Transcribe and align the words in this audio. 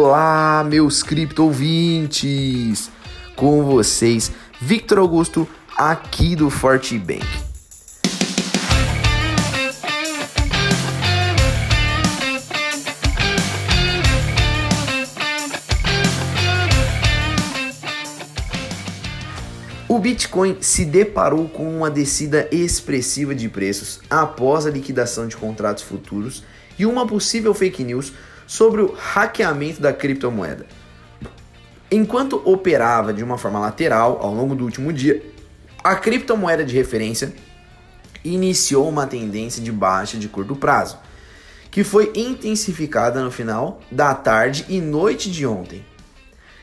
Olá, 0.00 0.64
meus 0.68 1.04
cripto 1.04 1.44
ouvintes! 1.44 2.90
Com 3.36 3.62
vocês, 3.62 4.32
Victor 4.60 4.98
Augusto, 4.98 5.48
aqui 5.76 6.34
do 6.34 6.50
Forte 6.50 6.98
Bank. 6.98 7.24
O 19.88 20.00
Bitcoin 20.00 20.56
se 20.60 20.84
deparou 20.84 21.48
com 21.48 21.76
uma 21.76 21.90
descida 21.90 22.48
expressiva 22.50 23.34
de 23.34 23.48
preços 23.48 24.00
após 24.10 24.66
a 24.66 24.70
liquidação 24.70 25.26
de 25.28 25.36
contratos 25.36 25.84
futuros 25.84 26.42
e 26.78 26.86
uma 26.86 27.06
possível 27.06 27.52
fake 27.52 27.82
news 27.84 28.12
sobre 28.46 28.82
o 28.82 28.92
hackeamento 28.92 29.80
da 29.80 29.92
criptomoeda. 29.92 30.66
Enquanto 31.90 32.42
operava 32.44 33.12
de 33.12 33.24
uma 33.24 33.38
forma 33.38 33.58
lateral 33.58 34.18
ao 34.20 34.34
longo 34.34 34.54
do 34.54 34.64
último 34.64 34.92
dia, 34.92 35.22
a 35.82 35.96
criptomoeda 35.96 36.64
de 36.64 36.74
referência 36.74 37.32
iniciou 38.24 38.88
uma 38.88 39.06
tendência 39.06 39.62
de 39.62 39.72
baixa 39.72 40.18
de 40.18 40.28
curto 40.28 40.54
prazo, 40.54 40.98
que 41.70 41.84
foi 41.84 42.12
intensificada 42.14 43.22
no 43.22 43.30
final 43.30 43.80
da 43.90 44.14
tarde 44.14 44.66
e 44.68 44.80
noite 44.80 45.30
de 45.30 45.46
ontem. 45.46 45.84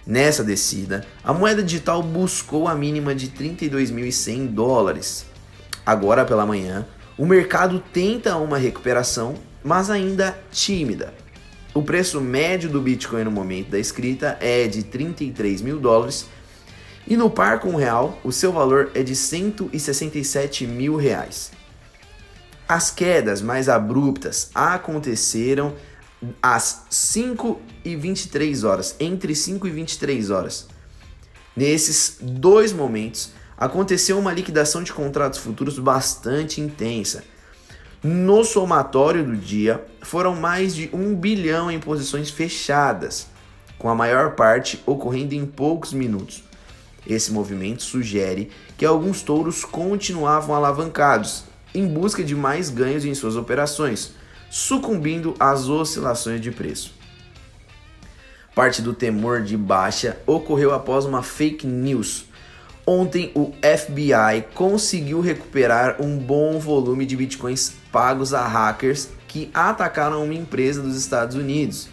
Nessa 0.06 0.44
descida, 0.44 1.04
a 1.24 1.34
moeda 1.34 1.64
digital 1.64 2.04
buscou 2.04 2.68
a 2.68 2.76
mínima 2.76 3.16
de 3.16 3.30
32.100 3.30 4.48
dólares. 4.48 5.26
Agora 5.84 6.24
pela 6.24 6.46
manhã, 6.46 6.86
o 7.18 7.26
mercado 7.26 7.84
tenta 7.92 8.36
uma 8.38 8.58
recuperação, 8.58 9.36
mas 9.66 9.90
ainda 9.90 10.38
tímida. 10.52 11.12
O 11.74 11.82
preço 11.82 12.22
médio 12.22 12.70
do 12.70 12.80
Bitcoin 12.80 13.24
no 13.24 13.32
momento 13.32 13.72
da 13.72 13.80
escrita 13.80 14.38
é 14.40 14.68
de 14.68 14.84
33 14.84 15.62
mil 15.62 15.80
dólares 15.80 16.28
e 17.08 17.18
no 17.18 17.32
par 17.32 17.60
com 17.60 17.70
o 17.70 17.76
real 17.76 18.18
o 18.24 18.32
seu 18.32 18.54
valor 18.54 18.92
é 18.94 19.02
de 19.02 19.16
167 19.16 20.68
mil 20.68 20.96
reais. 20.96 21.52
As 22.68 22.92
quedas 22.92 23.42
mais 23.42 23.68
abruptas 23.68 24.52
aconteceram 24.54 25.76
às 26.42 26.86
5 26.90 27.60
e 27.84 27.96
23 27.96 28.64
horas, 28.64 28.96
entre 29.00 29.36
5 29.36 29.68
e 29.68 29.72
23 29.72 30.30
horas. 30.30 30.68
Nesses 31.56 32.18
dois 32.22 32.72
momentos, 32.72 33.32
aconteceu 33.58 34.18
uma 34.18 34.32
liquidação 34.32 34.84
de 34.84 34.94
contratos 34.94 35.40
futuros 35.40 35.78
bastante 35.80 36.62
intensa. 36.62 37.24
No 38.04 38.44
somatório 38.44 39.24
do 39.24 39.36
dia, 39.36 39.84
foram 40.02 40.36
mais 40.36 40.76
de 40.76 40.90
1 40.94 41.16
bilhão 41.16 41.72
em 41.72 41.80
posições 41.80 42.30
fechadas, 42.30 43.28
com 43.78 43.90
a 43.90 43.96
maior 43.96 44.36
parte 44.36 44.82
ocorrendo 44.86 45.34
em 45.34 45.46
poucos 45.46 45.94
minutos. 45.94 46.44
Esse 47.08 47.32
movimento 47.32 47.84
sugere 47.84 48.52
que 48.78 48.86
alguns 48.86 49.22
touros 49.22 49.64
continuavam 49.64 50.56
alavancados, 50.56 51.44
em 51.74 51.88
busca 51.88 52.24
de 52.24 52.36
mais 52.36 52.70
ganhos 52.70 53.06
em 53.06 53.14
suas 53.14 53.36
operações 53.36 54.14
sucumbindo 54.56 55.36
às 55.38 55.68
oscilações 55.68 56.40
de 56.40 56.50
preço. 56.50 56.94
Parte 58.56 58.82
do 58.82 58.94
temor 58.94 59.42
de 59.42 59.58
baixa 59.58 60.18
ocorreu 60.26 60.74
após 60.74 61.04
uma 61.04 61.22
fake 61.22 61.68
news. 61.68 62.26
Ontem, 62.88 63.32
o 63.34 63.52
FBI 63.62 64.46
conseguiu 64.54 65.20
recuperar 65.20 66.00
um 66.00 66.18
bom 66.18 66.60
volume 66.60 67.04
de 67.06 67.18
bitcoins 67.18 67.74
pagos 67.92 68.32
a 68.32 68.48
hackers 68.48 69.10
que 69.28 69.50
atacaram 69.54 70.24
uma 70.24 70.34
empresa 70.36 70.84
dos 70.84 70.96
Estados 70.96 71.36
Unidos. 71.36 71.90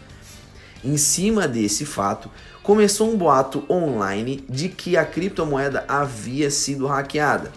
Em 0.85 0.99
cima 0.99 1.49
desse 1.49 1.87
fato, 1.87 2.31
começou 2.63 3.11
um 3.11 3.17
boato 3.17 3.65
online 3.71 4.45
de 4.51 4.69
que 4.69 4.97
a 4.97 5.05
criptomoeda 5.05 5.85
havia 5.89 6.51
sido 6.51 6.87
hackeada. 6.87 7.51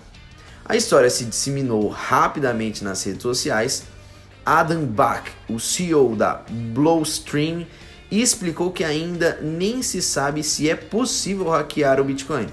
A 0.63 0.77
história 0.77 1.09
se 1.09 1.25
disseminou 1.25 1.89
rapidamente 1.89 2.83
nas 2.85 3.03
redes 3.03 3.21
sociais 3.21 3.83
Adam 4.45 4.85
Back, 4.85 5.31
o 5.49 5.59
CEO 5.59 6.15
da 6.15 6.41
Blowstream, 6.49 7.65
explicou 8.09 8.71
que 8.71 8.83
ainda 8.83 9.39
nem 9.41 9.81
se 9.81 10.01
sabe 10.01 10.41
se 10.43 10.69
é 10.69 10.75
possível 10.75 11.49
hackear 11.49 11.99
o 11.99 12.03
Bitcoin. 12.03 12.47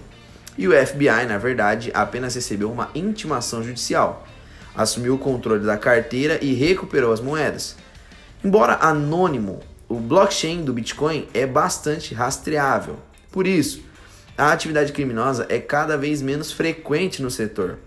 E 0.56 0.68
o 0.68 0.86
FBI, 0.86 1.26
na 1.26 1.38
verdade, 1.38 1.90
apenas 1.94 2.34
recebeu 2.34 2.70
uma 2.70 2.90
intimação 2.94 3.62
judicial, 3.62 4.26
assumiu 4.74 5.14
o 5.14 5.18
controle 5.18 5.64
da 5.64 5.78
carteira 5.78 6.38
e 6.42 6.52
recuperou 6.52 7.12
as 7.12 7.20
moedas. 7.20 7.76
Embora 8.44 8.78
anônimo, 8.80 9.60
o 9.88 9.98
blockchain 9.98 10.64
do 10.64 10.72
Bitcoin 10.72 11.28
é 11.32 11.46
bastante 11.46 12.14
rastreável. 12.14 12.98
Por 13.30 13.46
isso, 13.46 13.82
a 14.36 14.52
atividade 14.52 14.92
criminosa 14.92 15.46
é 15.48 15.58
cada 15.58 15.96
vez 15.96 16.20
menos 16.20 16.52
frequente 16.52 17.22
no 17.22 17.30
setor. 17.30 17.78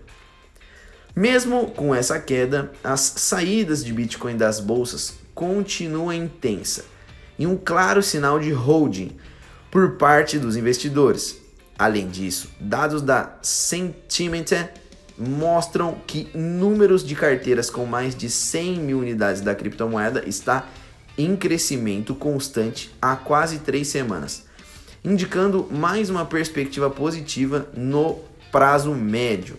Mesmo 1.14 1.70
com 1.70 1.94
essa 1.94 2.20
queda, 2.20 2.72
as 2.84 3.00
saídas 3.00 3.84
de 3.84 3.92
Bitcoin 3.92 4.36
das 4.36 4.60
bolsas 4.60 5.14
continuam 5.34 6.12
intensa 6.12 6.84
e 7.38 7.46
um 7.46 7.56
claro 7.56 8.02
sinal 8.02 8.38
de 8.38 8.50
holding 8.52 9.16
por 9.70 9.96
parte 9.96 10.38
dos 10.38 10.56
investidores. 10.56 11.45
Além 11.78 12.08
disso, 12.08 12.50
dados 12.58 13.02
da 13.02 13.36
Sentiment 13.42 14.68
mostram 15.18 15.98
que 16.06 16.28
números 16.34 17.04
de 17.04 17.14
carteiras 17.14 17.70
com 17.70 17.84
mais 17.84 18.14
de 18.14 18.30
100 18.30 18.80
mil 18.80 18.98
unidades 18.98 19.40
da 19.40 19.54
criptomoeda 19.54 20.26
está 20.26 20.66
em 21.18 21.34
crescimento 21.36 22.14
constante 22.14 22.94
há 23.00 23.16
quase 23.16 23.60
três 23.60 23.88
semanas, 23.88 24.44
indicando 25.04 25.66
mais 25.70 26.10
uma 26.10 26.24
perspectiva 26.26 26.90
positiva 26.90 27.66
no 27.74 28.20
prazo 28.52 28.94
médio. 28.94 29.56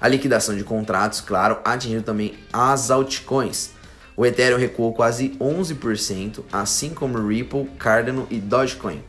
A 0.00 0.08
liquidação 0.08 0.54
de 0.56 0.64
contratos, 0.64 1.20
claro, 1.20 1.58
atingiu 1.64 2.02
também 2.02 2.34
as 2.52 2.90
altcoins. 2.90 3.70
O 4.16 4.24
Ethereum 4.24 4.58
recuou 4.58 4.92
quase 4.92 5.30
11%, 5.40 6.44
assim 6.52 6.90
como 6.90 7.26
Ripple, 7.26 7.66
Cardano 7.78 8.26
e 8.30 8.38
Dogecoin. 8.38 9.02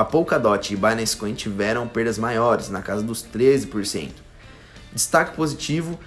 A 0.00 0.04
Polkadot 0.06 0.72
e 0.72 0.76
Binance 0.76 1.14
Coin 1.14 1.34
tiveram 1.34 1.86
perdas 1.86 2.16
maiores, 2.16 2.70
na 2.70 2.80
casa 2.80 3.02
dos 3.02 3.22
13%. 3.22 4.08
Destaque 4.94 5.36
positivo 5.36 6.00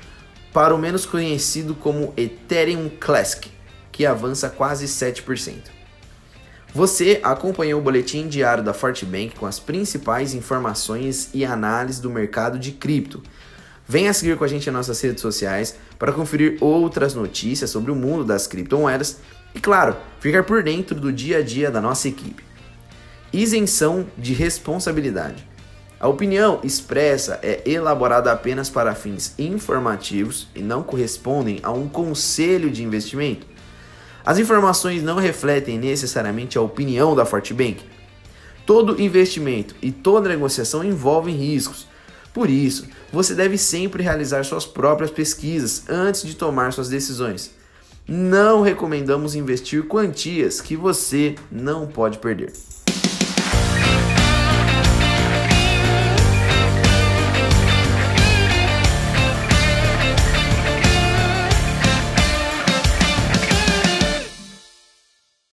para 0.52 0.74
o 0.74 0.80
menos 0.80 1.06
conhecido 1.06 1.76
como 1.76 2.12
Ethereum 2.18 2.90
Classic, 3.00 3.52
que 3.92 4.04
avança 4.04 4.50
quase 4.50 4.88
7%. 4.88 5.66
Você 6.74 7.22
acompanhou 7.22 7.80
o 7.80 7.84
boletim 7.84 8.28
diário 8.28 8.64
da 8.64 8.74
Fortbank 8.74 9.36
com 9.36 9.46
as 9.46 9.60
principais 9.60 10.34
informações 10.34 11.30
e 11.32 11.46
análises 11.46 12.02
do 12.02 12.10
mercado 12.10 12.58
de 12.58 12.72
cripto. 12.72 13.22
Venha 13.88 14.12
seguir 14.12 14.36
com 14.38 14.44
a 14.44 14.48
gente 14.48 14.72
nas 14.72 14.88
nossas 14.88 15.00
redes 15.04 15.22
sociais 15.22 15.76
para 16.00 16.12
conferir 16.12 16.58
outras 16.62 17.14
notícias 17.14 17.70
sobre 17.70 17.92
o 17.92 17.96
mundo 17.96 18.26
das 18.26 18.48
criptomoedas 18.48 19.20
e, 19.54 19.60
claro, 19.60 19.96
ficar 20.20 20.44
por 20.46 20.64
dentro 20.64 21.00
do 21.00 21.14
dia 21.14 21.38
a 21.38 21.42
dia 21.44 21.70
da 21.70 21.80
nossa 21.80 22.08
equipe. 22.08 22.53
Isenção 23.34 24.06
de 24.18 24.34
responsabilidade. 24.34 25.48
A 26.00 26.08
opinião 26.08 26.60
expressa 26.64 27.40
é 27.42 27.62
elaborada 27.66 28.32
apenas 28.32 28.70
para 28.70 28.94
fins 28.94 29.34
informativos 29.40 30.48
e 30.54 30.62
não 30.62 30.84
correspondem 30.84 31.60
a 31.64 31.72
um 31.72 31.90
conselho 31.90 32.70
de 32.70 32.84
investimento. 32.84 33.48
As 34.24 34.38
informações 34.38 35.02
não 35.02 35.18
refletem 35.18 35.80
necessariamente 35.80 36.58
a 36.58 36.62
opinião 36.62 37.16
da 37.16 37.26
Fortbank. 37.26 37.82
Todo 38.66 39.02
investimento 39.02 39.76
e 39.82 39.92
toda 39.92 40.30
negociação 40.30 40.84
envolvem 40.84 41.36
riscos 41.36 41.88
por 42.34 42.50
isso, 42.50 42.88
você 43.12 43.36
deve 43.36 43.60
sempre 43.60 44.02
realizar 44.02 44.44
suas 44.44 44.66
próprias 44.66 45.12
pesquisas 45.12 45.84
antes 45.88 46.24
de 46.24 46.36
tomar 46.36 46.74
suas 46.74 46.90
decisões. 46.90 47.52
Não 48.08 48.62
recomendamos 48.62 49.36
investir 49.36 49.84
quantias 49.84 50.60
que 50.60 50.76
você 50.76 51.36
não 51.52 51.86
pode 51.86 52.18
perder. 52.18 52.52